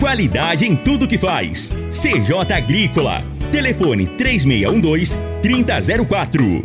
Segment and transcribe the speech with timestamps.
[0.00, 1.70] Qualidade em tudo que faz.
[1.90, 3.22] CJ Agrícola.
[3.52, 6.64] Telefone 3612-3004.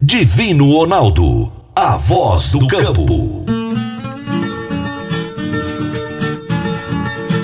[0.00, 1.52] Divino Ronaldo.
[1.76, 3.44] A voz do campo.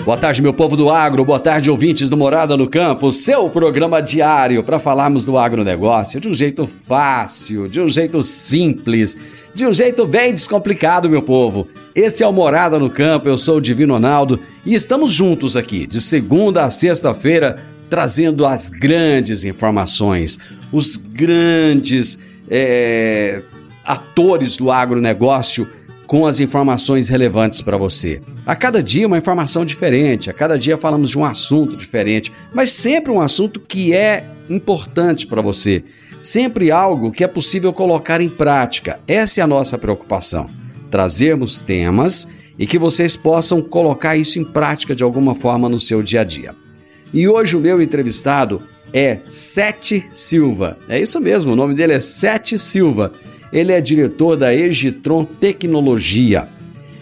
[0.07, 1.25] Boa tarde, meu povo do agro.
[1.25, 3.13] Boa tarde, ouvintes do Morada no Campo.
[3.13, 9.19] Seu programa diário para falarmos do agronegócio de um jeito fácil, de um jeito simples,
[9.55, 11.69] de um jeito bem descomplicado, meu povo.
[11.95, 13.29] Esse é o Morada no Campo.
[13.29, 18.69] Eu sou o Divino Ronaldo e estamos juntos aqui de segunda a sexta-feira trazendo as
[18.69, 20.39] grandes informações,
[20.73, 23.43] os grandes é,
[23.85, 25.67] atores do agronegócio
[26.07, 28.21] com as informações relevantes para você.
[28.47, 32.71] A cada dia uma informação diferente, a cada dia falamos de um assunto diferente, mas
[32.71, 35.85] sempre um assunto que é importante para você,
[36.23, 39.01] sempre algo que é possível colocar em prática.
[39.07, 40.49] Essa é a nossa preocupação.
[40.91, 46.03] Trazermos temas e que vocês possam colocar isso em prática de alguma forma no seu
[46.03, 46.55] dia a dia.
[47.13, 50.79] E hoje o meu entrevistado é Sete Silva.
[50.89, 53.13] É isso mesmo, o nome dele é Sete Silva.
[53.53, 56.49] Ele é diretor da Egitron Tecnologia.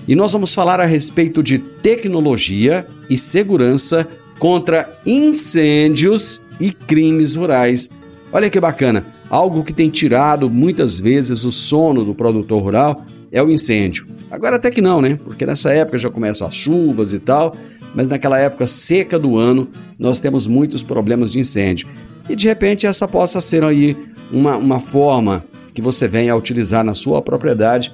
[0.07, 4.09] E nós vamos falar a respeito de tecnologia e segurança
[4.39, 7.91] contra incêndios e crimes rurais.
[8.31, 13.43] Olha que bacana, algo que tem tirado muitas vezes o sono do produtor rural é
[13.43, 14.07] o incêndio.
[14.31, 15.19] Agora até que não, né?
[15.25, 17.55] Porque nessa época já começam as chuvas e tal,
[17.95, 19.69] mas naquela época seca do ano
[19.99, 21.89] nós temos muitos problemas de incêndio.
[22.29, 23.97] E de repente essa possa ser aí
[24.31, 27.93] uma, uma forma que você venha a utilizar na sua propriedade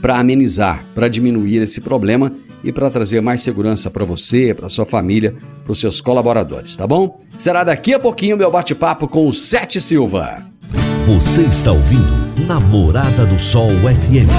[0.00, 2.32] para amenizar, para diminuir esse problema
[2.64, 5.34] e para trazer mais segurança para você, para sua família,
[5.64, 7.20] para os seus colaboradores, tá bom?
[7.36, 10.44] Será daqui a pouquinho meu bate-papo com o Sete Silva.
[11.06, 14.30] Você está ouvindo Namorada do Sol FM.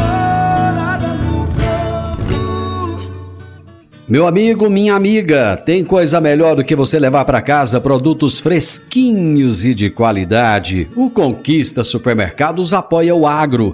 [4.07, 9.65] Meu amigo, minha amiga, tem coisa melhor do que você levar para casa produtos fresquinhos
[9.65, 10.89] e de qualidade.
[10.95, 13.73] O Conquista Supermercados apoia o agro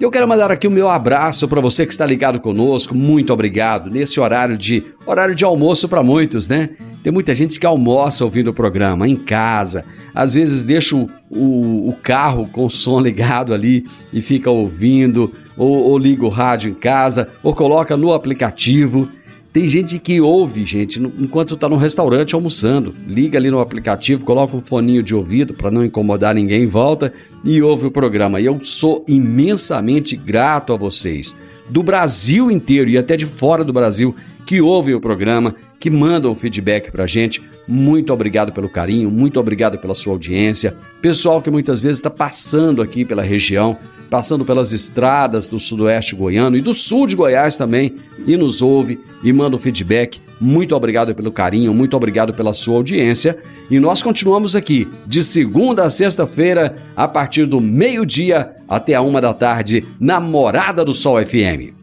[0.00, 2.94] Eu quero mandar aqui o meu abraço para você que está ligado conosco.
[2.94, 6.70] Muito obrigado nesse horário de horário de almoço para muitos, né?
[7.02, 11.88] Tem muita gente que almoça ouvindo o programa em casa, às vezes deixa o, o,
[11.88, 16.70] o carro com o som ligado ali e fica ouvindo, ou, ou liga o rádio
[16.70, 19.08] em casa, ou coloca no aplicativo.
[19.50, 22.94] Tem gente que ouve, gente, enquanto está no restaurante almoçando.
[23.06, 27.12] Liga ali no aplicativo, coloca um foninho de ouvido para não incomodar ninguém em volta
[27.42, 28.40] e ouve o programa.
[28.40, 31.34] E eu sou imensamente grato a vocês,
[31.68, 34.14] do Brasil inteiro e até de fora do Brasil,
[34.44, 37.42] que ouvem o programa, que mandam feedback para a gente.
[37.66, 40.76] Muito obrigado pelo carinho, muito obrigado pela sua audiência.
[41.00, 43.78] Pessoal que muitas vezes está passando aqui pela região
[44.10, 47.96] passando pelas estradas do sudoeste goiano e do sul de Goiás também,
[48.26, 50.20] e nos ouve e manda o feedback.
[50.40, 53.38] Muito obrigado pelo carinho, muito obrigado pela sua audiência.
[53.70, 59.20] E nós continuamos aqui de segunda a sexta-feira, a partir do meio-dia até a uma
[59.20, 61.78] da tarde, na Morada do Sol FM.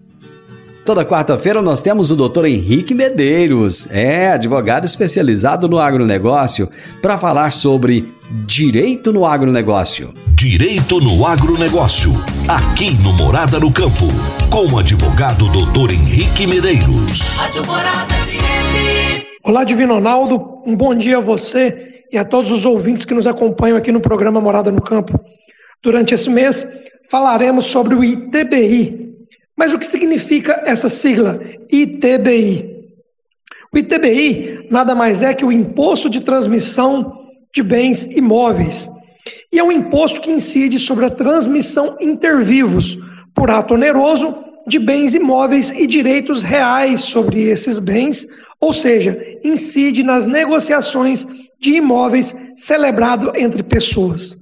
[0.86, 2.46] Toda quarta-feira nós temos o Dr.
[2.46, 6.70] Henrique Medeiros, é advogado especializado no agronegócio,
[7.02, 10.12] para falar sobre direito no agronegócio.
[10.34, 12.12] Direito no agronegócio,
[12.48, 14.08] aqui no Morada no Campo,
[14.50, 15.92] com o advogado Dr.
[15.92, 17.38] Henrique Medeiros.
[19.44, 23.28] Olá, Divino Ronaldo, um bom dia a você e a todos os ouvintes que nos
[23.28, 25.20] acompanham aqui no programa Morada no Campo.
[25.84, 26.68] Durante esse mês
[27.12, 29.14] falaremos sobre o ITBI,
[29.56, 31.40] mas o que significa essa sigla
[31.72, 32.88] ITBI?
[33.72, 37.25] O ITBI nada mais é que o Imposto de Transmissão
[37.56, 38.90] de Bens Imóveis.
[39.52, 42.98] E é um imposto que incide sobre a transmissão intervivos,
[43.34, 44.36] por ato oneroso,
[44.68, 48.28] de bens imóveis e direitos reais sobre esses bens,
[48.60, 51.26] ou seja, incide nas negociações
[51.60, 54.38] de imóveis celebrado entre pessoas.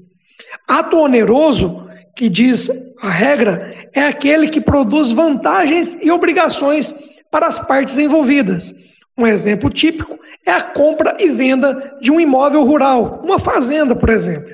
[0.68, 2.70] Ato oneroso, que diz
[3.02, 6.96] a regra, é aquele que produz vantagens e obrigações
[7.30, 8.74] para as partes envolvidas.
[9.16, 14.10] Um exemplo típico é a compra e venda de um imóvel rural, uma fazenda, por
[14.10, 14.52] exemplo.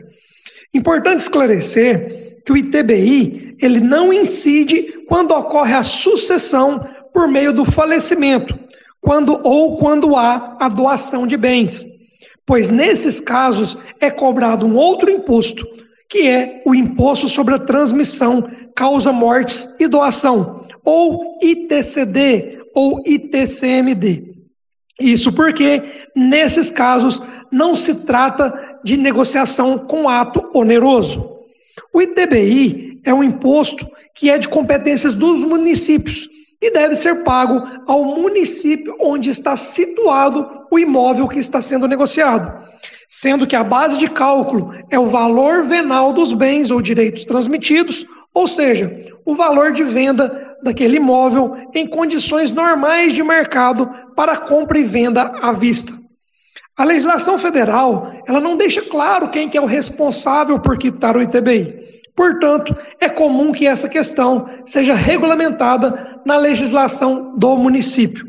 [0.74, 7.66] Importante esclarecer que o ITBI ele não incide quando ocorre a sucessão por meio do
[7.66, 8.58] falecimento,
[9.02, 11.86] quando ou quando há a doação de bens,
[12.46, 15.66] pois nesses casos é cobrado um outro imposto,
[16.10, 24.29] que é o imposto sobre a transmissão, causa mortes e doação, ou ITCD ou ITCMD.
[25.00, 25.82] Isso porque
[26.16, 31.38] nesses casos não se trata de negociação com ato oneroso.
[31.94, 36.28] O ITBI é um imposto que é de competências dos municípios
[36.62, 42.68] e deve ser pago ao município onde está situado o imóvel que está sendo negociado,
[43.10, 48.06] sendo que a base de cálculo é o valor venal dos bens ou direitos transmitidos,
[48.34, 54.78] ou seja, o valor de venda daquele imóvel em condições normais de mercado para compra
[54.78, 55.98] e venda à vista.
[56.76, 61.22] A legislação federal, ela não deixa claro quem que é o responsável por quitar o
[61.22, 62.04] ITBI.
[62.14, 68.28] Portanto, é comum que essa questão seja regulamentada na legislação do município.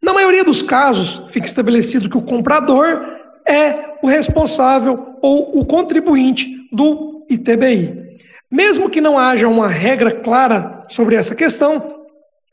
[0.00, 3.04] Na maioria dos casos, fica estabelecido que o comprador
[3.46, 8.16] é o responsável ou o contribuinte do ITBI.
[8.50, 11.99] Mesmo que não haja uma regra clara sobre essa questão,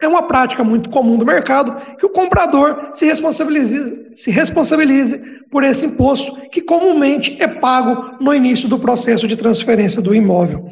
[0.01, 5.17] é uma prática muito comum do mercado que o comprador se responsabilize, se responsabilize
[5.49, 10.69] por esse imposto que comumente é pago no início do processo de transferência do imóvel.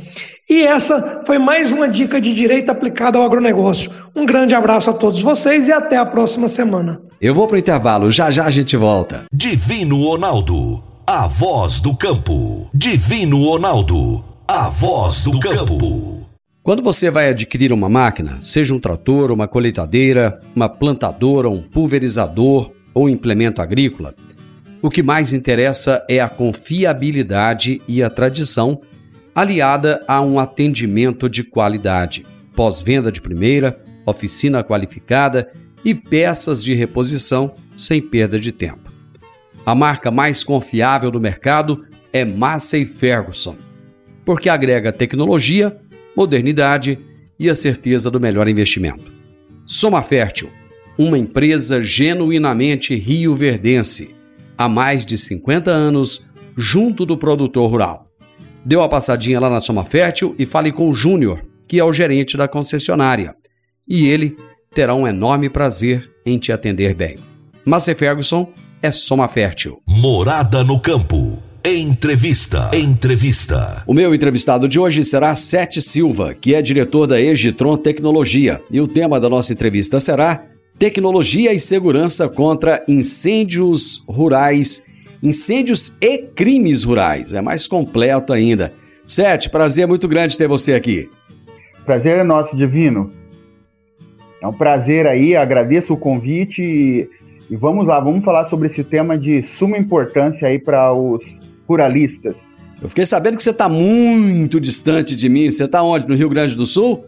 [0.47, 3.91] E essa foi mais uma dica de direito aplicado ao agronegócio.
[4.15, 7.01] Um grande abraço a todos vocês e até a próxima semana.
[7.19, 9.23] Eu vou para o intervalo, já já a gente volta.
[9.33, 12.69] Divino Ronaldo, a voz do campo.
[12.71, 16.14] Divino Ronaldo, a voz do campo.
[16.65, 22.71] Quando você vai adquirir uma máquina, seja um trator, uma colheitadeira, uma plantadora, um pulverizador
[22.91, 24.15] ou implemento agrícola,
[24.81, 28.81] o que mais interessa é a confiabilidade e a tradição,
[29.35, 32.25] aliada a um atendimento de qualidade,
[32.55, 35.51] pós-venda de primeira, oficina qualificada
[35.83, 38.91] e peças de reposição sem perda de tempo.
[39.63, 43.55] A marca mais confiável do mercado é Massey Ferguson,
[44.25, 45.79] porque agrega tecnologia
[46.15, 46.97] modernidade
[47.39, 49.11] e a certeza do melhor investimento.
[49.65, 50.49] Soma Fértil,
[50.97, 54.15] uma empresa genuinamente rio-verdense,
[54.57, 56.25] há mais de 50 anos,
[56.55, 58.07] junto do produtor rural.
[58.63, 61.93] Dê uma passadinha lá na Soma Fértil e fale com o Júnior, que é o
[61.93, 63.35] gerente da concessionária,
[63.87, 64.37] e ele
[64.73, 67.17] terá um enorme prazer em te atender bem.
[67.65, 68.51] Massey Ferguson
[68.81, 69.81] é Soma Fértil.
[69.87, 71.41] Morada no campo.
[71.67, 72.69] Entrevista.
[72.75, 73.81] Entrevista.
[73.87, 78.61] O meu entrevistado de hoje será Sete Silva, que é diretor da Egitron Tecnologia.
[78.69, 80.43] E o tema da nossa entrevista será
[80.77, 84.85] Tecnologia e Segurança contra Incêndios Rurais,
[85.23, 87.33] Incêndios e Crimes Rurais.
[87.33, 88.71] É mais completo ainda.
[89.07, 91.09] Sete, prazer muito grande ter você aqui.
[91.83, 93.11] Prazer é nosso, Divino.
[94.39, 97.09] É um prazer aí, agradeço o convite e,
[97.49, 101.23] e vamos lá, vamos falar sobre esse tema de suma importância aí para os
[101.67, 102.35] ruralistas.
[102.81, 105.49] Eu fiquei sabendo que você está muito distante de mim.
[105.49, 106.07] Você está onde?
[106.07, 107.05] No Rio Grande do Sul?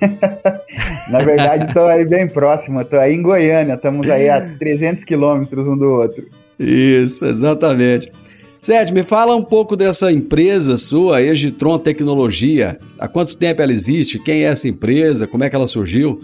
[1.10, 2.80] Na verdade, estou aí bem próximo.
[2.80, 3.74] Estou aí em Goiânia.
[3.74, 6.26] Estamos aí a 300 quilômetros um do outro.
[6.58, 8.10] Isso, exatamente.
[8.60, 12.78] Sérgio, me fala um pouco dessa empresa sua, Egitron Tecnologia.
[12.96, 14.20] Há quanto tempo ela existe?
[14.20, 15.26] Quem é essa empresa?
[15.26, 16.20] Como é que ela surgiu?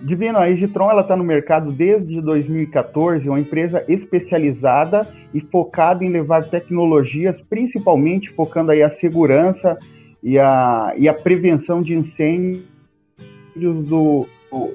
[0.00, 6.44] Divino, a Egitron está no mercado desde 2014, uma empresa especializada e focada em levar
[6.44, 9.76] tecnologias, principalmente focando aí a segurança
[10.22, 12.62] e a, e a prevenção de incêndios
[13.56, 14.26] do,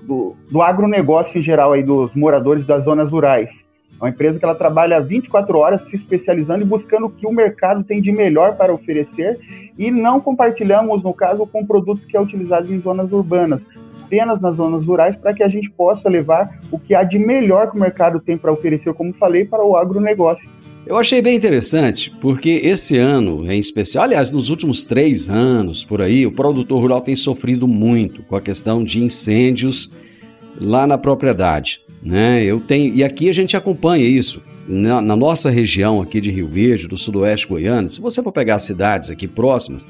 [0.03, 3.65] do, do agronegócio em geral, aí, dos moradores das zonas rurais.
[4.01, 7.31] É uma empresa que ela trabalha 24 horas se especializando e buscando o que o
[7.31, 9.39] mercado tem de melhor para oferecer
[9.77, 13.61] e não compartilhamos, no caso, com produtos que é utilizado em zonas urbanas
[14.03, 17.71] apenas nas zonas rurais para que a gente possa levar o que há de melhor
[17.71, 20.49] que o mercado tem para oferecer, como falei, para o agronegócio.
[20.85, 26.01] Eu achei bem interessante, porque esse ano em especial, aliás, nos últimos três anos por
[26.01, 29.89] aí, o produtor rural tem sofrido muito com a questão de incêndios
[30.59, 31.79] lá na propriedade.
[32.01, 32.43] Né?
[32.43, 34.41] Eu tenho, e aqui a gente acompanha isso.
[34.65, 38.59] Na, na nossa região aqui de Rio Verde, do sudoeste goiano, se você for pegar
[38.59, 39.85] cidades aqui próximas,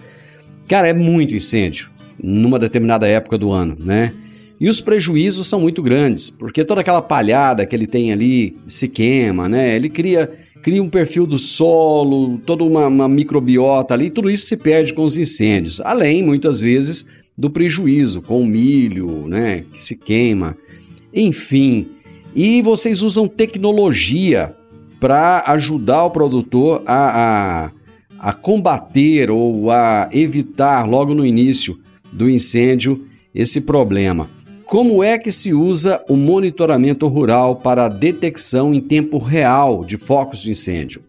[0.68, 4.14] cara, é muito incêndio numa determinada época do ano, né?
[4.60, 8.88] E os prejuízos são muito grandes, porque toda aquela palhada que ele tem ali se
[8.88, 9.76] queima, né?
[9.76, 14.56] Ele cria, cria um perfil do solo, toda uma, uma microbiota ali, tudo isso se
[14.56, 15.82] perde com os incêndios.
[15.82, 17.06] Além, muitas vezes,
[17.38, 19.66] do prejuízo com o milho, né?
[19.72, 20.56] Que se queima.
[21.14, 21.88] Enfim.
[22.36, 24.56] E vocês usam tecnologia
[25.00, 31.78] para ajudar o produtor a, a, a combater ou a evitar logo no início
[32.14, 34.30] do incêndio esse problema.
[34.66, 39.98] Como é que se usa o monitoramento rural para a detecção em tempo real de
[39.98, 41.02] focos de incêndio?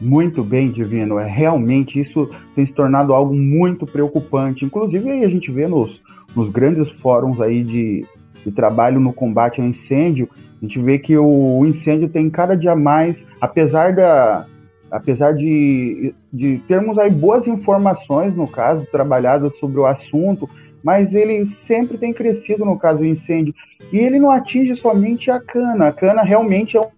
[0.00, 1.18] Muito bem, Divino.
[1.18, 4.64] É realmente isso tem se tornado algo muito preocupante.
[4.64, 6.00] Inclusive aí a gente vê nos,
[6.34, 8.04] nos grandes fóruns aí de,
[8.44, 10.28] de trabalho no combate ao incêndio,
[10.62, 14.46] a gente vê que o incêndio tem cada dia mais, apesar da
[14.92, 20.48] apesar de, de termos aí boas informações no caso trabalhadas sobre o assunto,
[20.84, 23.54] mas ele sempre tem crescido no caso do incêndio.
[23.90, 25.88] E ele não atinge somente a cana.
[25.88, 26.90] A cana realmente é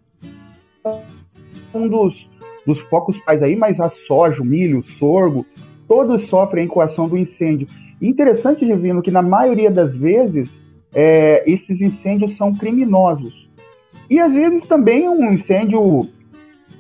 [1.73, 2.29] um dos,
[2.67, 5.47] dos focos pais aí, mas a soja, o milho, o sorgo,
[5.87, 7.69] todos sofrem com a ação do incêndio.
[8.03, 10.61] Interessante, Divino, que na maioria das vezes
[10.93, 13.49] é, esses incêndios são criminosos.
[14.11, 16.09] E às vezes também um incêndio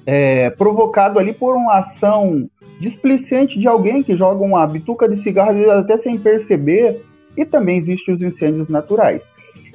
[0.06, 5.70] é, provocado ali por uma ação displicente de alguém que joga uma bituca de cigarro
[5.70, 7.00] até sem perceber,
[7.36, 9.24] e também existem os incêndios naturais.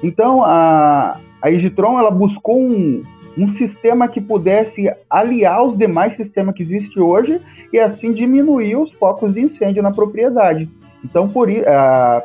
[0.02, 3.02] Então, a, a Egitron ela buscou um,
[3.36, 7.40] um sistema que pudesse aliar os demais sistemas que existem hoje
[7.72, 10.68] e assim diminuir os focos de incêndio na propriedade.
[11.04, 11.62] Então, por, uh,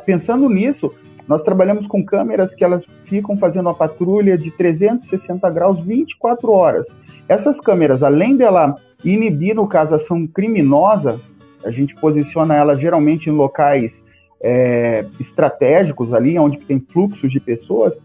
[0.05, 0.93] pensando nisso,
[1.27, 6.87] nós trabalhamos com câmeras que elas ficam fazendo uma patrulha de 360 graus 24 horas.
[7.27, 11.19] Essas câmeras, além dela inibir, no caso, a ação criminosa,
[11.63, 14.03] a gente posiciona ela geralmente em locais
[14.41, 17.97] é, estratégicos ali, onde tem fluxos de pessoas,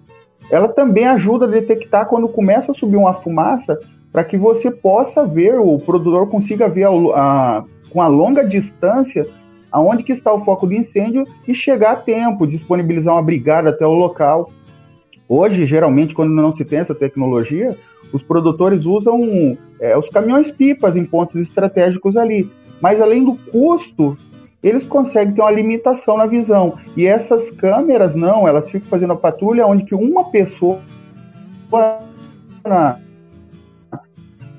[0.51, 3.79] ela também ajuda a detectar quando começa a subir uma fumaça,
[4.11, 9.27] para que você possa ver, o produtor consiga ver a, a, com a longa distância
[9.71, 13.87] aonde que está o foco de incêndio e chegar a tempo, disponibilizar uma brigada até
[13.87, 14.51] o local.
[15.29, 17.77] Hoje, geralmente, quando não se tem essa tecnologia,
[18.13, 22.51] os produtores usam é, os caminhões-pipas em pontos estratégicos ali.
[22.81, 24.17] Mas além do custo,
[24.63, 26.75] eles conseguem ter uma limitação na visão.
[26.97, 30.81] E essas câmeras, não, elas ficam fazendo a patrulha onde que uma pessoa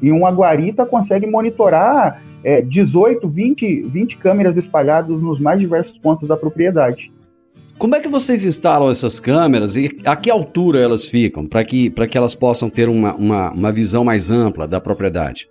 [0.01, 6.27] em uma guarita consegue monitorar é, 18, 20, 20 câmeras espalhadas nos mais diversos pontos
[6.27, 7.11] da propriedade.
[7.77, 11.89] Como é que vocês instalam essas câmeras e a que altura elas ficam para que,
[11.89, 15.49] que elas possam ter uma, uma, uma visão mais ampla da propriedade?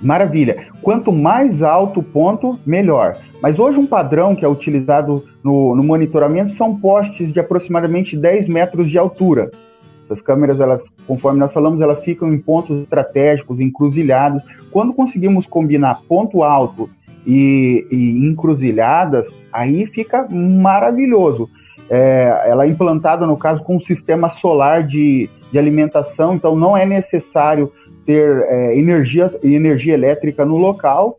[0.00, 0.68] Maravilha.
[0.80, 3.18] Quanto mais alto o ponto, melhor.
[3.42, 8.48] Mas hoje um padrão que é utilizado no, no monitoramento são postes de aproximadamente 10
[8.48, 9.50] metros de altura.
[10.10, 14.42] As câmeras, elas, conforme nós falamos, elas ficam em pontos estratégicos, encruzilhados.
[14.70, 16.90] Quando conseguimos combinar ponto alto
[17.26, 21.48] e, e encruzilhadas, aí fica maravilhoso.
[21.88, 26.76] É, ela é implantada, no caso, com um sistema solar de, de alimentação, então não
[26.76, 27.72] é necessário
[28.06, 31.18] ter é, energia, energia elétrica no local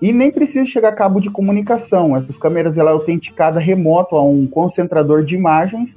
[0.00, 2.16] e nem precisa chegar a cabo de comunicação.
[2.16, 5.96] Essas câmeras ela é autenticada remoto a um concentrador de imagens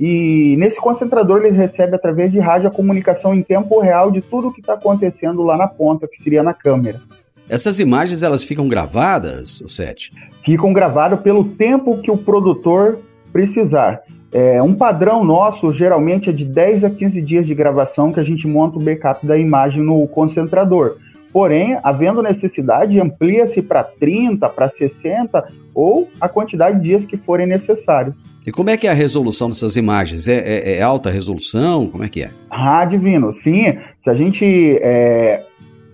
[0.00, 4.48] e nesse concentrador eles recebem através de rádio a comunicação em tempo real de tudo
[4.48, 7.02] o que está acontecendo lá na ponta, que seria na câmera.
[7.46, 10.10] Essas imagens elas ficam gravadas, o set?
[10.42, 12.98] Ficam gravadas pelo tempo que o produtor
[13.30, 14.00] precisar.
[14.32, 18.24] É, um padrão nosso geralmente é de 10 a 15 dias de gravação que a
[18.24, 20.96] gente monta o backup da imagem no concentrador.
[21.32, 27.46] Porém, havendo necessidade, amplia-se para 30, para 60 ou a quantidade de dias que forem
[27.46, 28.14] necessários.
[28.46, 30.26] E como é que é a resolução dessas imagens?
[30.26, 31.86] É, é, é alta resolução?
[31.86, 32.30] Como é que é?
[32.50, 33.32] Ah, divino.
[33.34, 34.44] Sim, se a gente
[34.80, 35.44] é,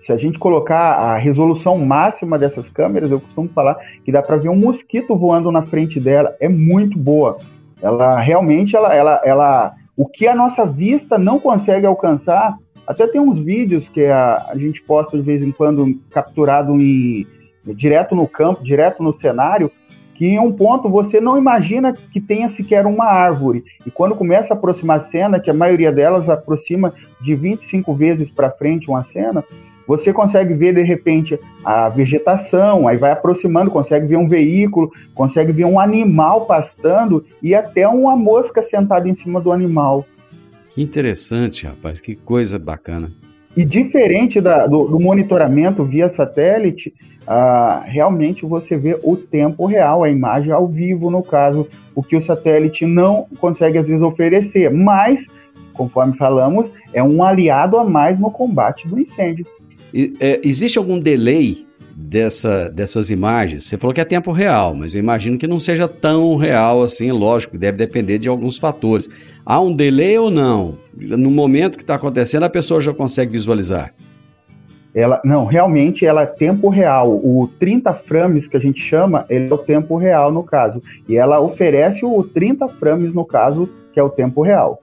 [0.07, 4.37] se a gente colocar a resolução máxima dessas câmeras, eu costumo falar que dá para
[4.37, 6.33] ver um mosquito voando na frente dela.
[6.39, 7.39] É muito boa.
[7.81, 12.55] Ela realmente, ela, ela, ela, o que a nossa vista não consegue alcançar,
[12.87, 17.27] até tem uns vídeos que a, a gente posta de vez em quando capturado em,
[17.75, 19.69] direto no campo, direto no cenário,
[20.15, 23.63] que em um ponto você não imagina que tenha sequer uma árvore.
[23.85, 28.31] E quando começa a aproximar a cena, que a maioria delas aproxima de 25 vezes
[28.31, 29.43] para frente uma cena,
[29.85, 35.51] você consegue ver de repente a vegetação, aí vai aproximando, consegue ver um veículo, consegue
[35.51, 40.05] ver um animal pastando e até uma mosca sentada em cima do animal.
[40.77, 43.11] Que interessante, rapaz, que coisa bacana.
[43.55, 46.93] E diferente da, do, do, monitoramento via satélite,
[47.25, 52.15] ah, realmente você vê o tempo real, a imagem ao vivo, no caso, o que
[52.15, 54.69] o satélite não consegue às vezes oferecer.
[54.69, 55.25] Mas,
[55.73, 59.47] conforme falamos, é um aliado a mais no combate do incêndio.
[59.91, 61.65] E, é, existe algum delay
[61.95, 63.65] dessa, dessas imagens?
[63.65, 67.11] Você falou que é tempo real, mas eu imagino que não seja tão real assim,
[67.11, 69.09] lógico, deve depender de alguns fatores.
[69.49, 70.77] Há um delay ou não?
[70.93, 73.93] No momento que está acontecendo, a pessoa já consegue visualizar?
[74.93, 77.09] Ela, não, realmente ela é tempo real.
[77.09, 80.83] O 30 frames que a gente chama, ele é o tempo real no caso.
[81.07, 84.81] E ela oferece o 30 frames no caso, que é o tempo real.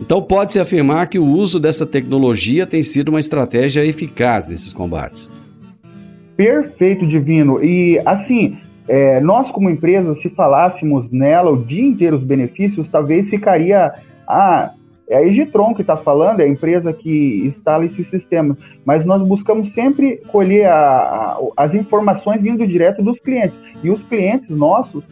[0.00, 5.30] Então pode-se afirmar que o uso dessa tecnologia tem sido uma estratégia eficaz nesses combates.
[6.34, 7.62] Perfeito, Divino.
[7.62, 8.56] E assim,
[8.88, 13.92] é, nós como empresa, se falássemos nela o dia inteiro os benefícios, talvez ficaria.
[14.26, 14.72] Ah,
[15.08, 18.56] é a Egitron que está falando, é a empresa que instala esse sistema.
[18.84, 23.58] Mas nós buscamos sempre colher a, a, as informações vindo direto dos clientes.
[23.82, 25.04] E os clientes nossos,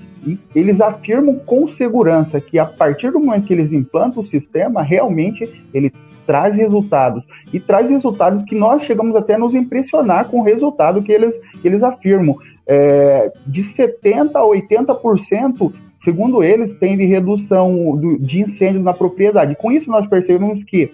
[0.55, 5.65] eles afirmam com segurança que a partir do momento que eles implantam o sistema, realmente
[5.75, 5.93] ele
[6.27, 7.25] traz resultados.
[7.53, 11.37] E traz resultados que nós chegamos até a nos impressionar com o resultado que eles,
[11.61, 12.39] que eles afirmam.
[12.67, 19.57] É, de 70% a 80%, segundo eles, tem de redução do, de incêndios na propriedade.
[19.57, 20.93] Com isso, nós percebemos que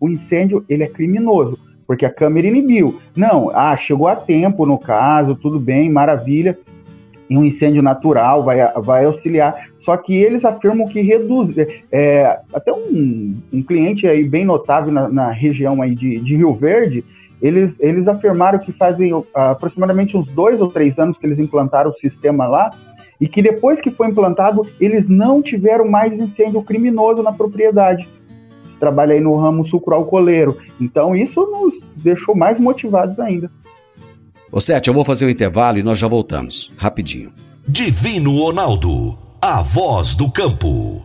[0.00, 3.00] o incêndio ele é criminoso, porque a câmera inibiu.
[3.16, 6.56] Não, ah, chegou a tempo no caso, tudo bem, maravilha
[7.28, 9.68] em um incêndio natural, vai, vai auxiliar.
[9.78, 11.54] Só que eles afirmam que reduz.
[11.92, 16.54] É, até um, um cliente aí bem notável na, na região aí de, de, Rio
[16.54, 17.04] Verde,
[17.40, 21.90] eles, eles afirmaram que fazem uh, aproximadamente uns dois ou três anos que eles implantaram
[21.90, 22.70] o sistema lá,
[23.20, 28.08] e que depois que foi implantado, eles não tiveram mais incêndio criminoso na propriedade.
[28.78, 30.56] Trabalha aí no ramo sucroalcooleiro.
[30.80, 33.50] Então isso nos deixou mais motivados ainda.
[34.52, 36.72] Ô Sete, eu vou fazer o um intervalo e nós já voltamos.
[36.76, 37.32] Rapidinho.
[37.66, 41.04] Divino Ronaldo, a voz do campo.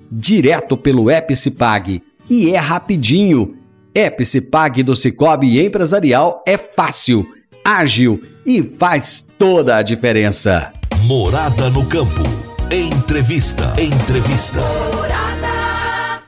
[0.11, 2.01] direto pelo Epicipag.
[2.29, 3.55] E é rapidinho.
[3.95, 7.25] Epicipag do Cicobi Empresarial é fácil,
[7.63, 10.71] ágil e faz toda a diferença.
[11.05, 12.23] Morada no campo.
[12.71, 13.73] Entrevista.
[13.81, 14.59] Entrevista.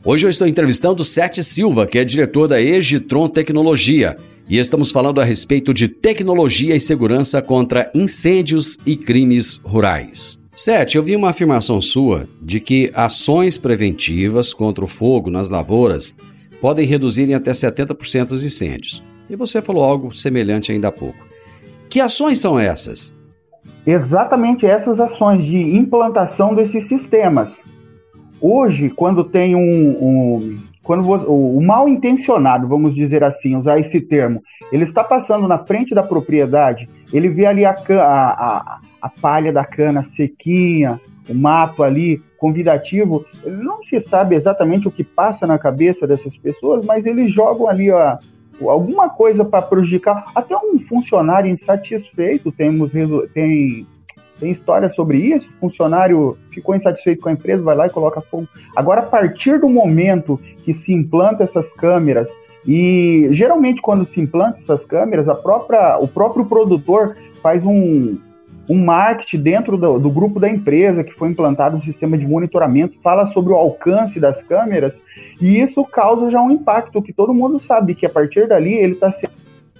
[0.06, 4.18] Hoje eu estou entrevistando Sete Silva, que é diretor da Egitron Tecnologia,
[4.50, 10.43] e estamos falando a respeito de tecnologia e segurança contra incêndios e crimes rurais.
[10.56, 16.16] Sete, eu vi uma afirmação sua de que ações preventivas contra o fogo nas lavouras
[16.62, 19.04] podem reduzir em até 70% os incêndios.
[19.28, 21.18] E você falou algo semelhante ainda há pouco.
[21.90, 23.18] Que ações são essas?
[23.86, 27.60] Exatamente essas ações de implantação desses sistemas.
[28.40, 34.02] Hoje, quando tem um, um quando você, o, mal intencionado, vamos dizer assim, usar esse
[34.02, 39.10] termo, ele está passando na frente da propriedade, ele vê ali a, a, a, a
[39.10, 45.48] palha da cana sequinha, o mato ali convidativo, não se sabe exatamente o que passa
[45.48, 48.18] na cabeça dessas pessoas, mas eles jogam ali ó,
[48.62, 50.26] alguma coisa para prejudicar.
[50.36, 52.92] Até um funcionário insatisfeito temos
[53.34, 53.88] tem
[54.44, 55.48] tem história sobre isso.
[55.50, 58.46] O funcionário ficou insatisfeito com a empresa, vai lá e coloca fogo.
[58.76, 62.30] Agora, a partir do momento que se implanta essas câmeras,
[62.68, 68.18] e geralmente quando se implanta essas câmeras, a própria, o próprio produtor faz um,
[68.70, 73.00] um marketing dentro do, do, grupo da empresa que foi implantado um sistema de monitoramento,
[73.02, 74.94] fala sobre o alcance das câmeras,
[75.40, 78.94] e isso causa já um impacto que todo mundo sabe que a partir dali ele
[78.94, 79.10] está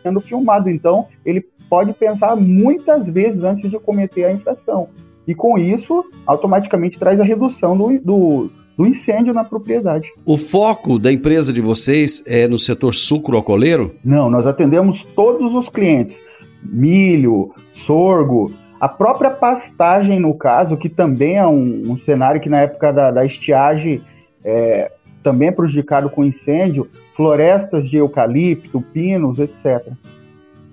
[0.02, 0.70] sendo filmado.
[0.70, 4.90] Então, ele pode pensar muitas vezes antes de cometer a infração.
[5.28, 10.12] E com isso, automaticamente traz a redução do, do, do incêndio na propriedade.
[10.26, 13.96] O foco da empresa de vocês é no setor sucro-alcooleiro?
[14.04, 16.20] Não, nós atendemos todos os clientes.
[16.62, 18.52] Milho, sorgo,
[18.84, 23.12] a própria pastagem, no caso, que também é um, um cenário que na época da,
[23.12, 24.02] da estiagem
[24.44, 24.92] é,
[25.24, 29.88] também é prejudicado com incêndio, florestas de eucalipto, pinos, etc.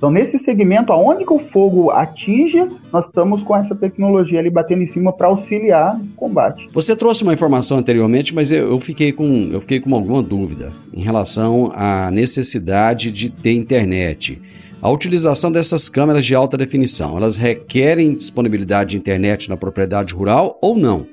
[0.01, 4.83] Então, nesse segmento, aonde que o fogo atinge, nós estamos com essa tecnologia ali batendo
[4.83, 6.71] em cima para auxiliar no combate.
[6.73, 11.03] Você trouxe uma informação anteriormente, mas eu, fiquei com, eu fiquei com alguma dúvida em
[11.03, 14.41] relação à necessidade de ter internet.
[14.81, 20.59] A utilização dessas câmeras de alta definição, elas requerem disponibilidade de internet na propriedade rural
[20.63, 21.07] ou não?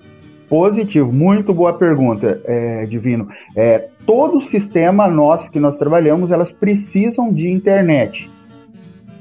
[0.47, 3.27] Positivo, muito boa pergunta, é, Divino.
[3.53, 8.29] É, todo o sistema nosso que nós trabalhamos, elas precisam de internet.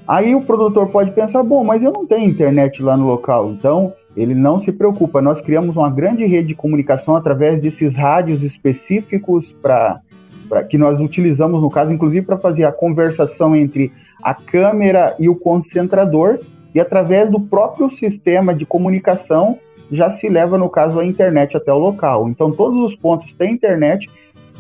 [0.07, 3.93] Aí o produtor pode pensar, bom, mas eu não tenho internet lá no local, então
[4.17, 5.21] ele não se preocupa.
[5.21, 10.01] Nós criamos uma grande rede de comunicação através desses rádios específicos para
[10.71, 13.93] que nós utilizamos no caso, inclusive para fazer a conversação entre
[14.23, 16.39] a câmera e o concentrador
[16.73, 19.59] e através do próprio sistema de comunicação
[19.91, 22.29] já se leva no caso a internet até o local.
[22.29, 24.09] Então todos os pontos têm internet,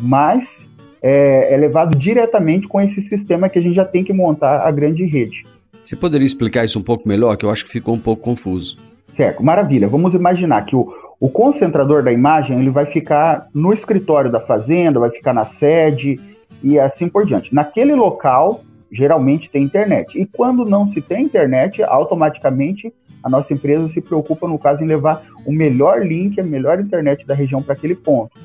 [0.00, 0.65] mas
[1.08, 4.70] é, é levado diretamente com esse sistema que a gente já tem que montar a
[4.72, 5.46] grande rede.
[5.80, 8.76] Você poderia explicar isso um pouco melhor, que eu acho que ficou um pouco confuso.
[9.14, 9.86] Certo, maravilha.
[9.86, 14.98] Vamos imaginar que o, o concentrador da imagem ele vai ficar no escritório da fazenda,
[14.98, 16.20] vai ficar na sede
[16.60, 17.54] e assim por diante.
[17.54, 20.20] Naquele local, geralmente tem internet.
[20.20, 22.92] E quando não se tem internet, automaticamente
[23.22, 27.24] a nossa empresa se preocupa, no caso, em levar o melhor link, a melhor internet
[27.24, 28.36] da região para aquele ponto.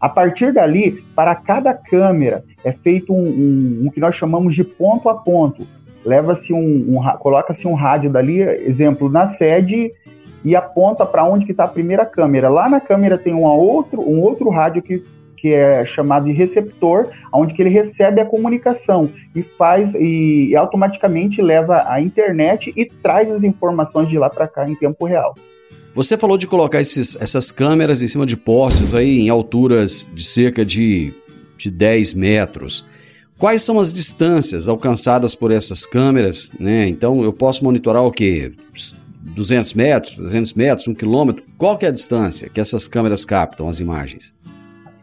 [0.00, 4.64] A partir dali, para cada câmera é feito um, um, um que nós chamamos de
[4.64, 5.66] ponto a ponto.
[6.04, 9.92] Leva-se um, um coloca-se um rádio dali, exemplo, na sede
[10.42, 12.48] e aponta para onde que está a primeira câmera.
[12.48, 15.04] Lá na câmera tem um outro, um outro rádio que,
[15.36, 20.56] que é chamado de receptor, onde que ele recebe a comunicação e faz e, e
[20.56, 25.34] automaticamente leva a internet e traz as informações de lá para cá em tempo real.
[25.94, 30.24] Você falou de colocar esses, essas câmeras em cima de postes aí em alturas de
[30.24, 31.12] cerca de,
[31.58, 32.86] de 10 metros.
[33.36, 36.52] Quais são as distâncias alcançadas por essas câmeras?
[36.60, 36.86] Né?
[36.86, 38.52] Então eu posso monitorar o quê?
[39.20, 41.42] 200 metros, 200 metros, 1 quilômetro?
[41.58, 44.32] Qual que é a distância que essas câmeras captam as imagens?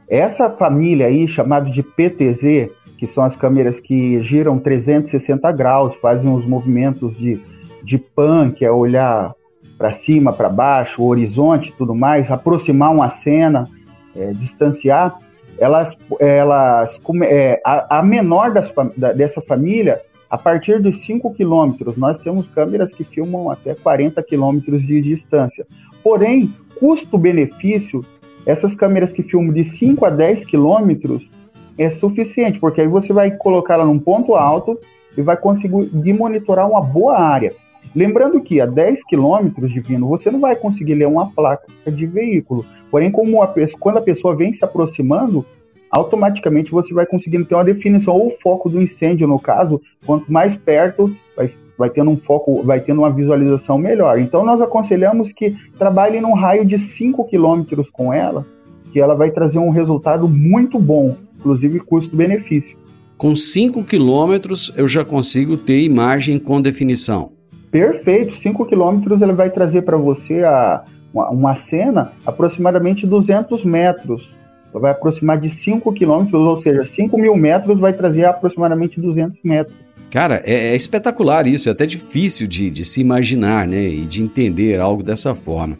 [0.09, 6.31] Essa família aí, chamada de PTZ, que são as câmeras que giram 360 graus, fazem
[6.31, 7.37] os movimentos de,
[7.83, 9.33] de pan, que é olhar
[9.77, 13.69] para cima, para baixo, o horizonte tudo mais, aproximar uma cena,
[14.15, 15.19] é, distanciar,
[15.57, 21.95] elas, elas é, a, a, menor das, da, dessa família, a partir de 5 quilômetros,
[21.95, 25.65] nós temos câmeras que filmam até 40 quilômetros de distância.
[26.03, 28.05] Porém, custo-benefício,
[28.45, 31.29] essas câmeras que filmam de 5 a 10 quilômetros
[31.77, 34.79] é suficiente, porque aí você vai colocar ela num ponto alto
[35.15, 37.53] e vai conseguir monitorar uma boa área.
[37.95, 42.05] Lembrando que a 10 quilômetros de vindo, você não vai conseguir ler uma placa de
[42.05, 42.65] veículo.
[42.89, 45.45] Porém, como a, quando a pessoa vem se aproximando,
[45.89, 50.55] automaticamente você vai conseguindo ter uma definição ou foco do incêndio, no caso, quanto mais
[50.55, 54.19] perto, vai, vai tendo um foco, vai tendo uma visualização melhor.
[54.19, 58.45] Então, nós aconselhamos que trabalhe num raio de 5 quilômetros com ela,
[58.91, 62.77] que ela vai trazer um resultado muito bom, inclusive custo-benefício.
[63.17, 67.36] Com 5 quilômetros, eu já consigo ter imagem com definição.
[67.71, 74.35] Perfeito, 5 quilômetros ele vai trazer para você a, uma, cena aproximadamente 200 metros.
[74.73, 79.75] Vai aproximar de 5 quilômetros, ou seja, 5 mil metros vai trazer aproximadamente 200 metros.
[80.11, 84.21] Cara, é, é espetacular isso, é até difícil de, de, se imaginar né, e de
[84.21, 85.77] entender algo dessa forma.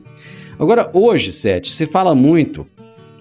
[0.59, 2.65] Agora, hoje, Sete, se fala muito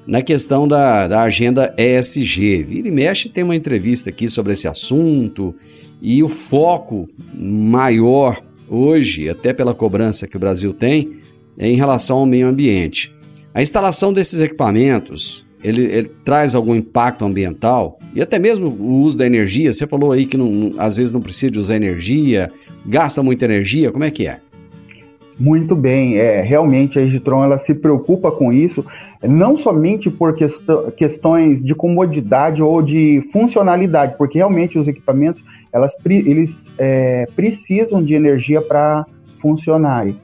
[0.06, 2.62] na questão da, da agenda ESG.
[2.62, 5.54] Vira e mexe tem uma entrevista aqui sobre esse assunto
[6.00, 11.18] e o foco maior hoje, até pela cobrança que o Brasil tem,
[11.58, 13.14] é em relação ao meio ambiente.
[13.54, 19.16] A instalação desses equipamentos, ele, ele, traz algum impacto ambiental e até mesmo o uso
[19.16, 19.72] da energia.
[19.72, 22.50] Você falou aí que não, às vezes não precisa de usar energia,
[22.84, 24.40] gasta muita energia, como é que é?
[25.38, 28.82] Muito bem, é, realmente a Egitron ela se preocupa com isso,
[29.22, 30.62] não somente por quest
[30.96, 35.42] questões de comodidade ou de funcionalidade, porque realmente os equipamentos
[35.76, 39.04] elas, eles é, precisam de energia para
[39.40, 40.18] funcionarem.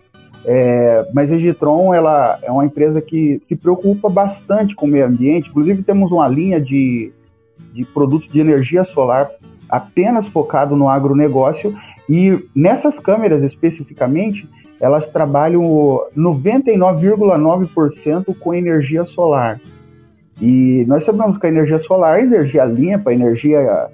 [0.44, 5.06] É, mas a Egitron ela é uma empresa que se preocupa bastante com o meio
[5.06, 7.12] ambiente, inclusive temos uma linha de,
[7.72, 9.30] de produtos de energia solar
[9.68, 14.48] apenas focado no agronegócio e nessas câmeras especificamente
[14.80, 15.62] elas trabalham
[16.16, 19.60] 99,9% com energia solar.
[20.40, 23.88] E nós sabemos que a energia solar é energia limpa, energia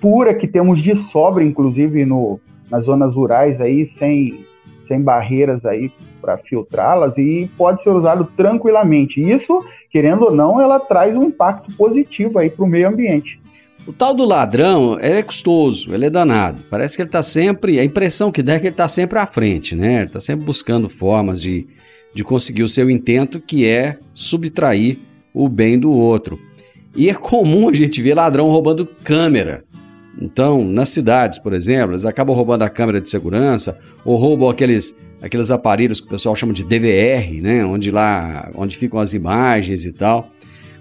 [0.00, 4.44] pura que temos de sobra, inclusive no, nas zonas rurais aí, sem,
[4.86, 9.20] sem barreiras aí para filtrá-las e pode ser usado tranquilamente.
[9.20, 13.40] Isso, querendo ou não, ela traz um impacto positivo aí para o meio ambiente.
[13.86, 16.62] O tal do ladrão, ele é custoso, ele é danado.
[16.68, 19.24] Parece que ele está sempre, a impressão que dá é que ele está sempre à
[19.24, 20.04] frente, né?
[20.04, 21.66] Está sempre buscando formas de,
[22.12, 24.98] de conseguir o seu intento, que é subtrair
[25.32, 26.38] o bem do outro.
[26.94, 29.64] E é comum a gente ver ladrão roubando câmera.
[30.20, 34.96] Então, nas cidades, por exemplo, eles acabam roubando a câmera de segurança ou roubam aqueles,
[35.22, 37.64] aqueles aparelhos que o pessoal chama de DVR, né?
[37.64, 40.28] Onde lá, onde ficam as imagens e tal.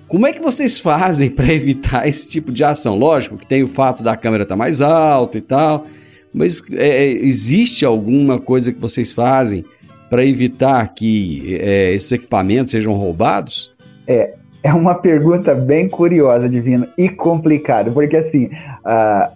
[0.08, 2.98] Como é que vocês fazem para evitar esse tipo de ação?
[2.98, 5.86] Lógico que tem o fato da câmera estar tá mais alta e tal,
[6.34, 9.64] mas é, é, existe alguma coisa que vocês fazem
[10.10, 13.76] para evitar que é, esses equipamentos sejam roubados?
[14.08, 18.50] É, é uma pergunta bem curiosa, Divino, e complicada, porque assim,
[18.88, 19.32] a,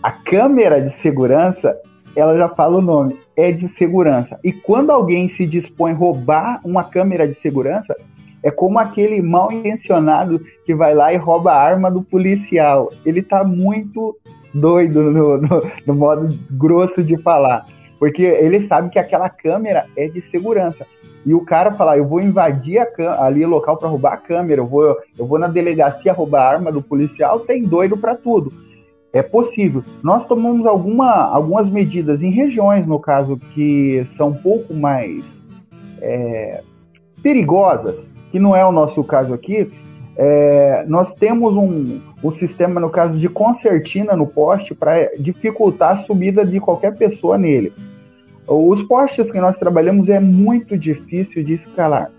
[0.00, 1.76] a câmera de segurança,
[2.14, 4.38] ela já fala o nome, é de segurança.
[4.44, 7.96] E quando alguém se dispõe a roubar uma câmera de segurança,
[8.42, 12.92] é como aquele mal intencionado que vai lá e rouba a arma do policial.
[13.04, 14.16] Ele tá muito
[14.54, 17.66] doido no, no, no modo grosso de falar.
[17.98, 20.86] Porque ele sabe que aquela câmera é de segurança.
[21.24, 22.84] E o cara falar, eu vou invadir
[23.20, 26.48] ali o local para roubar a câmera, eu vou, eu vou na delegacia roubar a
[26.48, 28.52] arma do policial, tem doido para tudo.
[29.12, 29.84] É possível.
[30.02, 35.46] Nós tomamos alguma, algumas medidas em regiões, no caso, que são um pouco mais
[36.00, 36.62] é,
[37.22, 39.70] perigosas, que não é o nosso caso aqui,
[40.16, 45.96] é, nós temos um, um sistema, no caso, de concertina no poste para dificultar a
[45.98, 47.72] subida de qualquer pessoa nele.
[48.46, 52.10] Os postes que nós trabalhamos é muito difícil de escalar.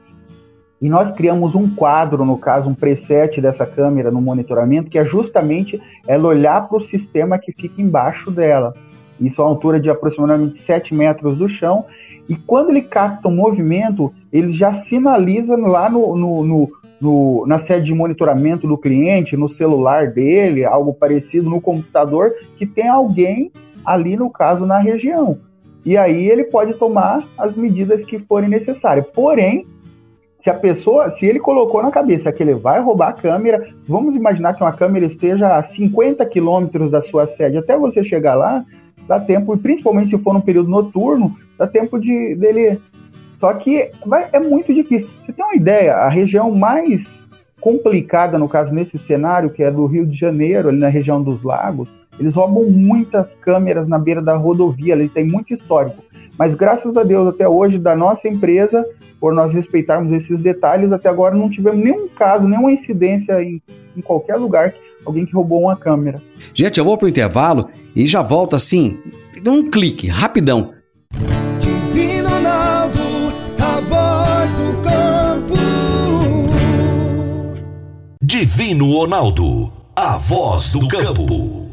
[0.84, 5.06] E nós criamos um quadro, no caso, um preset dessa câmera no monitoramento, que é
[5.06, 8.74] justamente ela olhar para o sistema que fica embaixo dela.
[9.18, 11.86] Isso a altura de aproximadamente 7 metros do chão,
[12.28, 17.60] e quando ele capta um movimento, ele já sinaliza lá no, no, no, no, na
[17.60, 23.54] sede de monitoramento do cliente, no celular dele, algo parecido, no computador, que tem alguém
[23.86, 25.38] ali, no caso, na região.
[25.86, 29.06] E aí ele pode tomar as medidas que forem necessárias.
[29.14, 29.66] Porém,
[30.44, 34.14] se a pessoa, se ele colocou na cabeça que ele vai roubar a câmera, vamos
[34.14, 38.66] imaginar que uma câmera esteja a 50 quilômetros da sua sede, até você chegar lá,
[39.08, 42.78] dá tempo, principalmente se for num período noturno, dá tempo de dele.
[43.40, 45.08] Só que vai, é muito difícil.
[45.26, 47.24] Você tem uma ideia, a região mais
[47.62, 51.42] complicada, no caso, nesse cenário, que é do Rio de Janeiro, ali na região dos
[51.42, 51.88] lagos,
[52.20, 56.04] eles roubam muitas câmeras na beira da rodovia, ali tem muito histórico.
[56.38, 58.86] Mas graças a Deus, até hoje, da nossa empresa,
[59.20, 63.62] por nós respeitarmos esses detalhes, até agora não tivemos nenhum caso, nenhuma incidência em,
[63.96, 64.74] em qualquer lugar
[65.06, 66.22] alguém que roubou uma câmera.
[66.54, 68.98] Gente, eu vou pro intervalo e já volto assim,
[69.44, 70.74] num clique, rapidão.
[71.60, 73.00] Divino Ronaldo,
[73.60, 75.54] a voz do campo.
[78.22, 81.73] Divino Ronaldo, a voz do campo.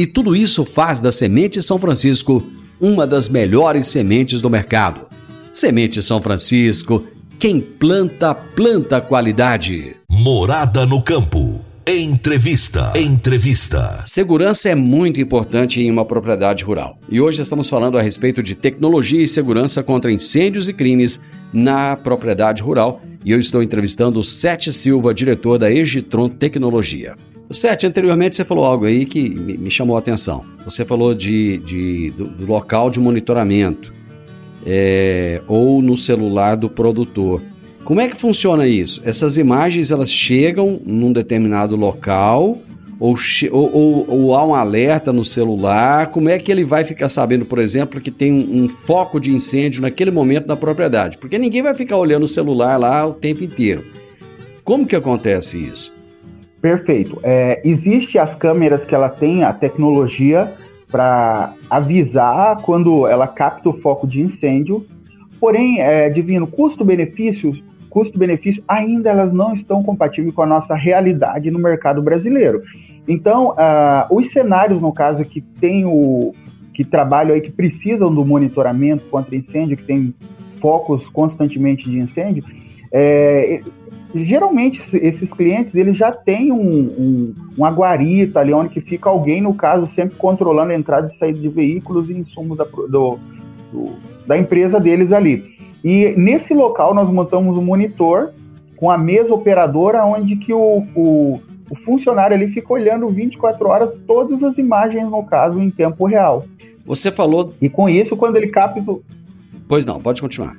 [0.00, 2.42] E tudo isso faz da Semente São Francisco
[2.80, 5.02] uma das melhores sementes do mercado.
[5.52, 7.04] Semente São Francisco,
[7.38, 9.94] quem planta, planta qualidade.
[10.08, 11.62] Morada no campo.
[11.86, 12.94] Entrevista.
[12.96, 14.02] Entrevista.
[14.06, 16.98] Segurança é muito importante em uma propriedade rural.
[17.06, 21.20] E hoje estamos falando a respeito de tecnologia e segurança contra incêndios e crimes
[21.52, 23.02] na propriedade rural.
[23.22, 27.16] E eu estou entrevistando o Sete Silva, diretor da Egitron Tecnologia.
[27.52, 30.44] Sete, anteriormente você falou algo aí que me chamou a atenção.
[30.64, 33.92] Você falou de, de do, do, local de monitoramento
[34.64, 37.42] é, ou no celular do produtor.
[37.84, 39.02] Como é que funciona isso?
[39.04, 42.56] Essas imagens elas chegam num determinado local
[43.00, 43.16] ou,
[43.50, 46.08] ou, ou, ou, há um alerta no celular?
[46.12, 49.32] Como é que ele vai ficar sabendo, por exemplo, que tem um, um, foco de
[49.32, 51.18] incêndio naquele momento na propriedade?
[51.18, 53.84] Porque ninguém vai ficar olhando o celular lá o tempo inteiro.
[54.62, 55.99] Como que acontece isso?
[56.60, 57.18] Perfeito.
[57.22, 60.52] É, existe as câmeras que ela tem, a tecnologia
[60.90, 64.84] para avisar quando ela capta o foco de incêndio.
[65.38, 67.52] Porém, é, divino, custo-benefício,
[67.88, 72.62] custo-benefício ainda elas não estão compatíveis com a nossa realidade no mercado brasileiro.
[73.08, 76.32] Então, uh, os cenários, no caso, que tem o
[76.72, 80.14] que trabalham aí, que precisam do monitoramento contra incêndio, que tem
[80.60, 82.44] focos constantemente de incêndio,
[82.92, 83.62] é,
[84.14, 89.40] geralmente esses clientes eles já têm um, um, uma guarita ali onde que fica alguém,
[89.40, 93.18] no caso, sempre controlando a entrada e saída de veículos e insumos da, do,
[93.72, 93.90] do,
[94.26, 95.56] da empresa deles ali.
[95.82, 98.32] E nesse local nós montamos um monitor
[98.76, 103.90] com a mesa operadora onde que o, o, o funcionário ali fica olhando 24 horas
[104.06, 106.44] todas as imagens, no caso, em tempo real.
[106.84, 107.54] Você falou.
[107.60, 108.82] E com isso, quando ele capta.
[109.68, 110.56] Pois não, pode continuar.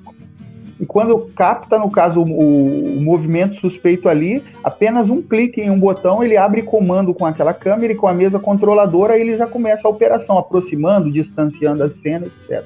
[0.82, 5.80] E quando capta, no caso, o, o, movimento suspeito ali, apenas um clique em um
[5.80, 9.88] botão, ele abre comando com aquela câmera e com a mesa controladora, ele já começa
[9.88, 12.66] a operação, aproximando, distanciando a cena, etc.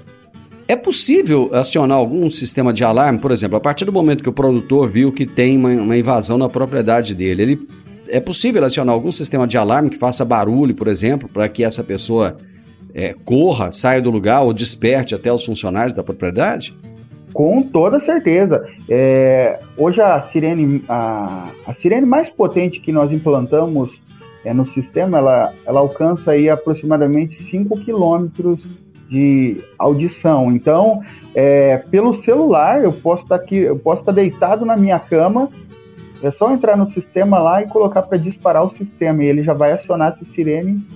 [0.66, 4.34] É possível acionar algum sistema de alarme, por exemplo, a partir do momento que o
[4.34, 7.68] produtor viu que tem uma, uma invasão na propriedade dele, ele
[8.08, 11.84] é possível acionar algum sistema de alarme que faça barulho, por exemplo, para que essa
[11.84, 12.38] pessoa
[12.94, 16.74] é, corra, saia do lugar ou desperte até os funcionários da propriedade?
[17.36, 18.66] Com toda certeza.
[18.88, 24.02] É, hoje a sirene, a, a, sirene mais potente que nós implantamos
[24.46, 28.66] é, no sistema, ela, ela alcança aí aproximadamente 5 quilômetros
[29.10, 30.50] de audição.
[30.50, 31.02] Então,
[31.36, 34.98] é, pelo celular, eu posso estar tá aqui, eu posso estar tá deitado na minha
[34.98, 35.50] cama,
[36.24, 39.54] é só entrar no sistema lá e colocar para disparar o sistema e ele já
[39.54, 40.88] vai acionar essa sirene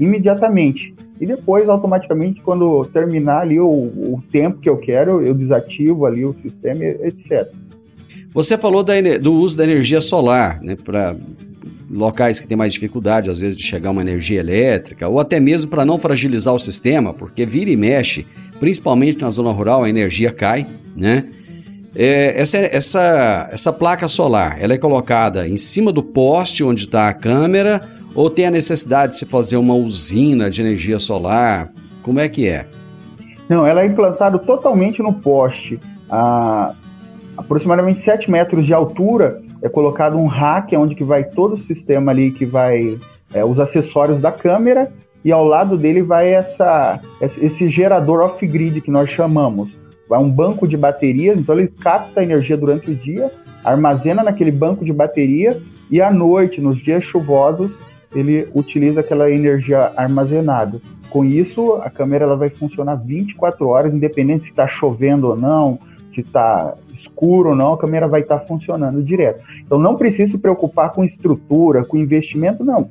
[0.00, 0.95] imediatamente.
[1.20, 6.24] E depois, automaticamente, quando terminar ali o, o tempo que eu quero, eu desativo ali
[6.24, 7.50] o sistema, etc.
[8.32, 11.16] Você falou da, do uso da energia solar, né, para
[11.90, 15.70] locais que têm mais dificuldade, às vezes, de chegar uma energia elétrica, ou até mesmo
[15.70, 18.26] para não fragilizar o sistema, porque vira e mexe,
[18.60, 21.24] principalmente na zona rural, a energia cai, né?
[21.94, 27.08] É, essa, essa, essa placa solar, ela é colocada em cima do poste onde está
[27.08, 31.70] a câmera ou tem a necessidade de se fazer uma usina de energia solar?
[32.02, 32.66] Como é que é?
[33.48, 35.78] Não, ela é implantada totalmente no poste.
[36.10, 36.74] A
[37.36, 42.10] aproximadamente 7 metros de altura é colocado um rack onde que vai todo o sistema
[42.10, 42.98] ali que vai
[43.34, 44.90] é, os acessórios da câmera
[45.24, 49.76] e ao lado dele vai essa, esse gerador off-grid que nós chamamos.
[50.08, 53.30] Vai um banco de baterias, então ele capta a energia durante o dia,
[53.64, 57.72] armazena naquele banco de bateria e à noite, nos dias chuvosos,
[58.14, 60.80] ele utiliza aquela energia armazenada.
[61.10, 65.78] Com isso, a câmera ela vai funcionar 24 horas, independente se está chovendo ou não,
[66.10, 69.44] se está escuro ou não, a câmera vai estar tá funcionando direto.
[69.64, 72.88] Então não precisa se preocupar com estrutura, com investimento, não.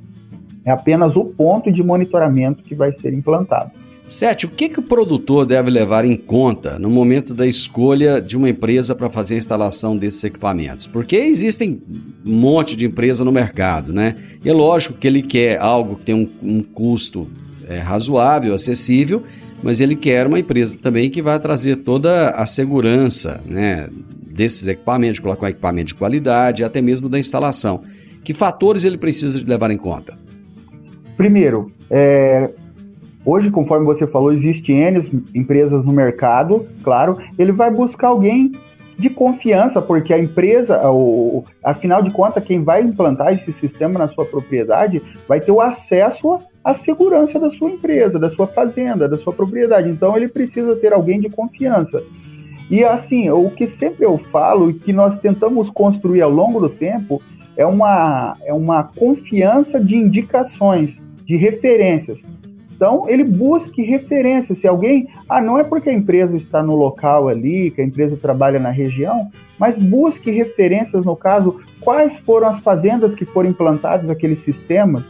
[0.64, 3.72] É apenas o ponto de monitoramento que vai ser implantado.
[4.08, 8.38] Sete, o que, que o produtor deve levar em conta no momento da escolha de
[8.38, 10.86] uma empresa para fazer a instalação desses equipamentos?
[10.86, 11.82] Porque existem
[12.24, 14.16] um monte de empresa no mercado, né?
[14.44, 17.28] E é lógico que ele quer algo que tem um, um custo
[17.68, 19.24] é, razoável, acessível,
[19.64, 23.90] mas ele quer uma empresa também que vai trazer toda a segurança né,
[24.28, 27.82] desses equipamentos, colocar um equipamento de qualidade, até mesmo da instalação.
[28.24, 30.16] Que fatores ele precisa levar em conta?
[31.18, 32.52] Primeiro, é,
[33.26, 37.18] Hoje, conforme você falou, existe N empresas no mercado, claro.
[37.38, 38.52] Ele vai buscar alguém
[38.98, 44.08] de confiança, porque a empresa, o, afinal de contas, quem vai implantar esse sistema na
[44.08, 49.18] sua propriedade vai ter o acesso à segurança da sua empresa, da sua fazenda, da
[49.18, 49.90] sua propriedade.
[49.90, 52.02] Então, ele precisa ter alguém de confiança.
[52.70, 56.70] E assim, o que sempre eu falo e que nós tentamos construir ao longo do
[56.70, 57.22] tempo
[57.56, 62.28] é uma, é uma confiança de indicações, de referências.
[62.76, 64.54] Então, ele busque referência.
[64.54, 65.08] Se alguém.
[65.30, 68.70] Ah, não é porque a empresa está no local ali, que a empresa trabalha na
[68.70, 75.06] região, mas busque referências, no caso, quais foram as fazendas que foram implantadas aquele sistema.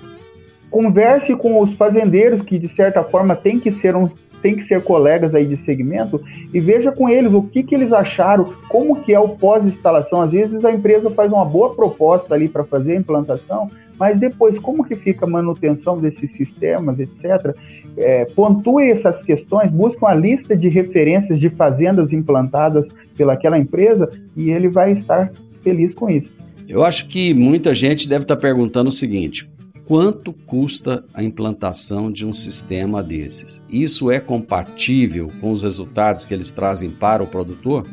[0.69, 4.09] Converse com os fazendeiros, que de certa forma tem que ser um,
[4.41, 6.21] tem que ser colegas aí de segmento
[6.53, 10.21] e veja com eles o que, que eles acharam, como que é o pós-instalação.
[10.21, 14.59] Às vezes a empresa faz uma boa proposta ali para fazer a implantação, mas depois,
[14.59, 17.55] como que fica a manutenção desses sistemas, etc.
[17.97, 22.85] É, pontue essas questões, busque uma lista de referências de fazendas implantadas
[23.17, 25.31] pelaquela empresa e ele vai estar
[25.63, 26.31] feliz com isso.
[26.67, 29.49] Eu acho que muita gente deve estar perguntando o seguinte:
[29.85, 33.61] quanto custa a implantação de um sistema desses?
[33.69, 37.85] Isso é compatível com os resultados que eles trazem para o produtor?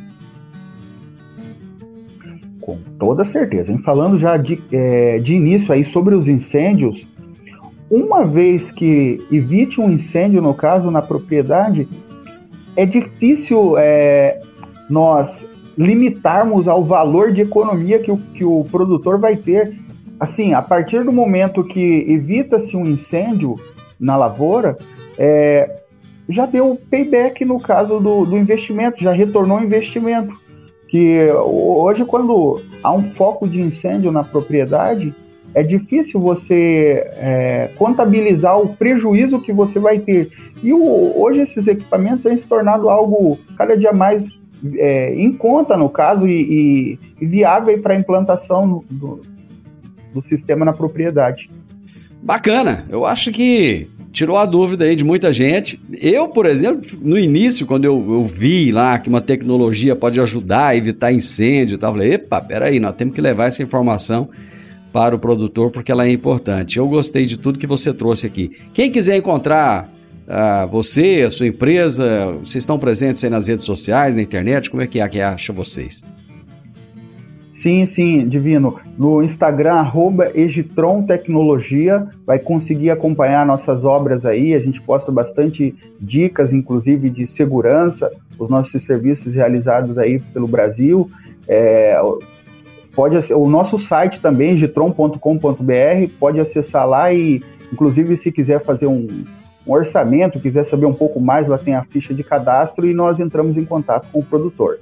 [2.62, 3.72] Com toda certeza.
[3.72, 7.04] Em falando já de, é, de início aí sobre os incêndios,
[7.90, 11.88] uma vez que evite um incêndio, no caso, na propriedade,
[12.76, 14.40] é difícil é,
[14.88, 15.44] nós
[15.76, 19.76] limitarmos ao valor de economia que o, que o produtor vai ter.
[20.20, 23.56] Assim, a partir do momento que evita-se um incêndio
[23.98, 24.78] na lavoura,
[25.18, 25.82] é,
[26.28, 30.41] já deu payback no caso do, do investimento, já retornou o investimento
[30.92, 35.14] Porque hoje, quando há um foco de incêndio na propriedade,
[35.54, 40.30] é difícil você é, contabilizar o prejuízo que você vai ter.
[40.62, 44.22] E o, hoje esses equipamentos têm se tornado algo cada dia mais
[44.74, 49.22] é, em conta, no caso, e, e viável para a implantação do,
[50.12, 51.50] do sistema na propriedade.
[52.22, 55.80] Bacana, eu acho que tirou a dúvida aí de muita gente.
[56.00, 60.68] Eu, por exemplo, no início, quando eu, eu vi lá que uma tecnologia pode ajudar
[60.68, 64.28] a evitar incêndio e tal, eu falei, epa, peraí, nós temos que levar essa informação
[64.92, 66.78] para o produtor porque ela é importante.
[66.78, 68.52] Eu gostei de tudo que você trouxe aqui.
[68.74, 69.90] Quem quiser encontrar
[70.28, 74.82] uh, você, a sua empresa, vocês estão presentes aí nas redes sociais, na internet, como
[74.82, 76.02] é que é que acha vocês?
[77.62, 78.80] Sim, sim, Divino.
[78.98, 84.52] No Instagram, arroba Egitron Tecnologia, vai conseguir acompanhar nossas obras aí.
[84.52, 91.08] A gente posta bastante dicas, inclusive de segurança, os nossos serviços realizados aí pelo Brasil.
[91.46, 91.96] É,
[92.96, 97.40] pode o nosso site também, gitron.com.br, pode acessar lá e,
[97.72, 99.06] inclusive, se quiser fazer um,
[99.64, 103.20] um orçamento, quiser saber um pouco mais, lá tem a ficha de cadastro e nós
[103.20, 104.80] entramos em contato com o produtor.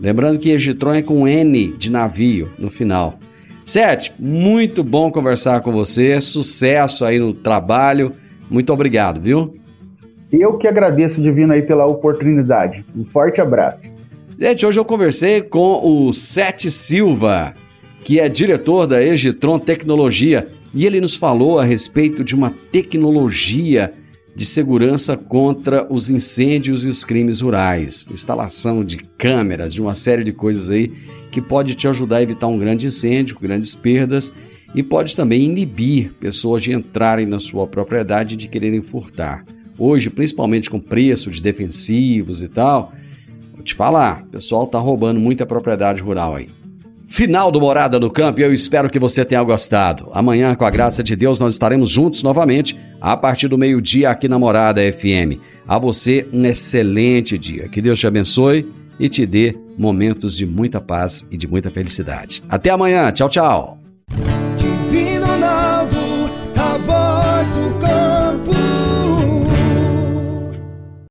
[0.00, 3.18] Lembrando que Egitron é com N de navio no final.
[3.64, 8.12] Sete, muito bom conversar com você, sucesso aí no trabalho,
[8.48, 9.56] muito obrigado, viu?
[10.32, 12.84] Eu que agradeço, Divino, aí pela oportunidade.
[12.96, 13.82] Um forte abraço.
[14.38, 17.54] Gente, hoje eu conversei com o Sete Silva,
[18.04, 23.94] que é diretor da Egitron Tecnologia, e ele nos falou a respeito de uma tecnologia
[24.36, 30.22] de segurança contra os incêndios e os crimes rurais, instalação de câmeras, de uma série
[30.22, 30.92] de coisas aí
[31.30, 34.30] que pode te ajudar a evitar um grande incêndio, grandes perdas
[34.74, 39.42] e pode também inibir pessoas de entrarem na sua propriedade e de quererem furtar.
[39.78, 42.92] Hoje, principalmente com preço de defensivos e tal,
[43.54, 46.50] vou te falar, o pessoal tá roubando muita propriedade rural aí.
[47.06, 50.10] Final do Morada no Campo e eu espero que você tenha gostado.
[50.12, 54.28] Amanhã, com a graça de Deus, nós estaremos juntos novamente a partir do meio-dia aqui
[54.28, 55.40] na Morada FM.
[55.66, 57.68] A você, um excelente dia.
[57.68, 62.42] Que Deus te abençoe e te dê momentos de muita paz e de muita felicidade.
[62.48, 63.10] Até amanhã.
[63.12, 63.85] Tchau, tchau.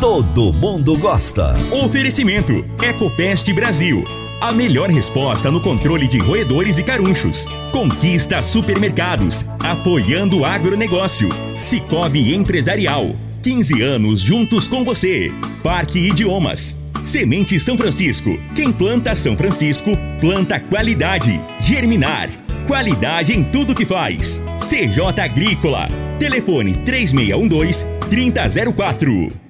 [0.00, 1.54] todo mundo gosta.
[1.84, 4.04] Oferecimento: Ecopest Brasil.
[4.40, 7.46] A melhor resposta no controle de roedores e carunchos.
[7.72, 11.30] Conquista Supermercados, apoiando o agronegócio.
[11.56, 13.16] Cicobi Empresarial.
[13.42, 15.32] 15 anos juntos com você.
[15.62, 16.78] Parque Idiomas.
[17.02, 18.38] Semente São Francisco.
[18.54, 19.90] Quem planta São Francisco,
[20.20, 21.40] planta qualidade.
[21.60, 22.30] Germinar.
[22.66, 24.42] Qualidade em tudo que faz.
[24.58, 25.88] CJ Agrícola.
[26.18, 29.43] Telefone 3612 3004.